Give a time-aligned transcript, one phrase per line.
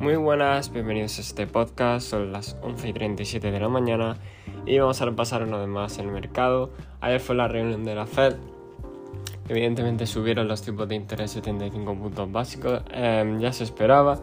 [0.00, 4.16] Muy buenas, bienvenidos a este podcast, son las 11 y 37 de la mañana
[4.64, 6.70] y vamos a repasar una vez más el mercado.
[7.02, 8.36] Ayer fue la reunión de la Fed,
[9.46, 14.18] evidentemente subieron los tipos de interés 75 puntos básicos, em, ya se esperaba.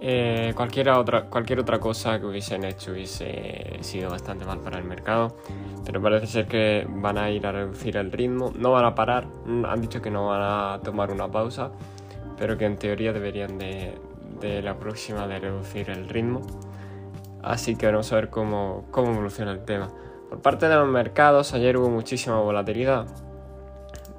[0.00, 4.84] Eh, cualquier, otra, cualquier otra cosa que hubiesen hecho hubiese sido bastante mal para el
[4.84, 5.36] mercado,
[5.84, 9.26] pero parece ser que van a ir a reducir el ritmo, no van a parar,
[9.66, 11.72] han dicho que no van a tomar una pausa,
[12.38, 13.94] pero que en teoría deberían de,
[14.42, 16.42] la próxima de reducir el ritmo.
[17.42, 19.90] Así que vamos a ver cómo, cómo evoluciona el tema.
[20.28, 23.06] Por parte de los mercados, ayer hubo muchísima volatilidad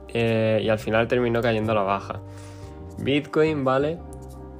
[0.09, 2.19] eh, y al final terminó cayendo a la baja.
[2.99, 3.97] Bitcoin, ¿vale?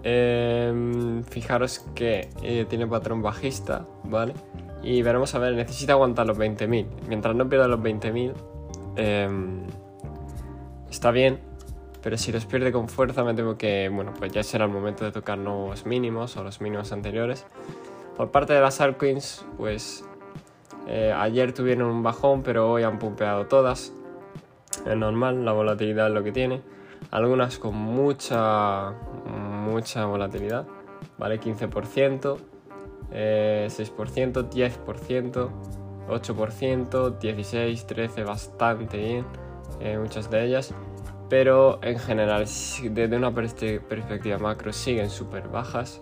[0.03, 4.33] Em, fijaros que eh, tiene patrón bajista, ¿vale?
[4.81, 6.87] Y veremos a ver, necesita aguantar los 20.000.
[7.07, 8.33] Mientras no pierda los 20.000,
[8.95, 9.61] em,
[10.89, 11.39] está bien,
[12.03, 15.05] pero si los pierde con fuerza me temo que, bueno, pues ya será el momento
[15.05, 17.45] de tocar nuevos mínimos o los mínimos anteriores.
[18.17, 20.03] Por parte de las altcoins, pues
[20.87, 23.93] eh, ayer tuvieron un bajón, pero hoy han pumpeado todas.
[24.85, 26.61] Es normal, la volatilidad es lo que tiene.
[27.09, 28.91] Algunas con mucha,
[29.25, 30.67] mucha volatilidad,
[31.17, 31.39] ¿vale?
[31.39, 32.37] 15%,
[33.11, 35.49] 6%, 10%,
[36.09, 39.25] 8%, 16, 13, bastante bien,
[39.79, 40.75] eh, muchas de ellas
[41.33, 42.45] pero en general
[42.91, 45.99] desde una perspectiva macro siguen súper bajas,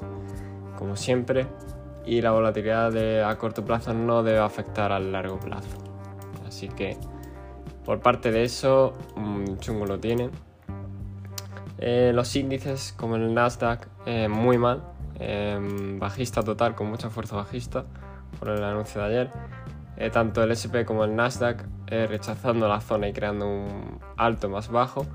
[0.78, 1.48] como siempre,
[2.06, 5.70] y la volatilidad de, a corto plazo no debe afectar al largo plazo.
[6.46, 6.98] Así que
[7.86, 10.32] por parte de eso, un chungo lo tienen.
[11.78, 14.84] Eh, los índices como el Nasdaq, eh, muy mal,
[15.18, 17.86] em, bajista total, con mucha fuerza bajista,
[18.38, 19.32] por el anuncio de ayer.
[20.02, 24.72] Eh, tanto el SP como el Nasdaq rechazando la zona y creando un alto más
[24.72, 25.06] bajo.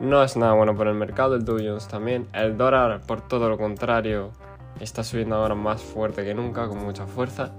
[0.00, 2.28] No es nada bueno para el mercado, el Dow Jones también.
[2.34, 4.32] El dólar, por todo lo contrario,
[4.80, 7.52] está subiendo ahora más fuerte que nunca, con mucha fuerza.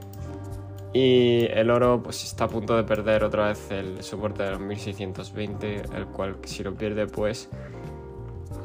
[0.93, 4.59] Y el oro pues está a punto de perder otra vez el soporte de los
[4.59, 7.49] 1620, el cual si lo pierde pues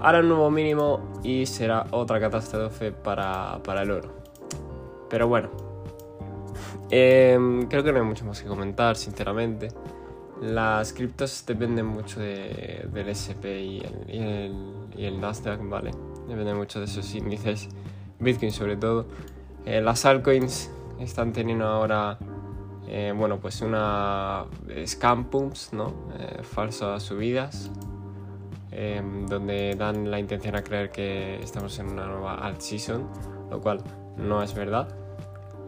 [0.01, 4.13] hará un nuevo mínimo y será otra catástrofe para, para el oro.
[5.09, 5.70] Pero bueno,
[6.91, 9.69] em, creo que no hay mucho más que comentar, sinceramente.
[10.41, 15.91] Las criptos dependen mucho del SP y el, Nasdaq, ¿vale?
[16.29, 17.69] Dependen mucho de esos índices,
[18.19, 19.07] Bitcoin sobre todo.
[19.67, 22.19] Eh, las altcoins están teniendo ahora,
[22.89, 24.47] eh, bueno, pues una
[24.87, 25.93] scam pumps, ¿no?
[26.19, 27.71] Eh, falsas subidas,
[29.29, 33.07] donde dan la intención a creer que estamos en una nueva alt season,
[33.51, 33.83] lo cual
[34.17, 34.89] no es verdad.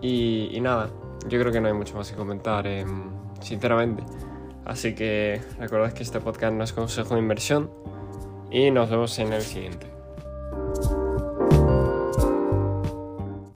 [0.01, 0.89] Y, y nada,
[1.29, 2.67] yo creo que no hay mucho más que comentar,
[3.41, 4.03] sinceramente.
[4.65, 7.71] Así que recordad que este podcast no es consejo de inversión
[8.51, 9.92] y nos vemos en el siguiente.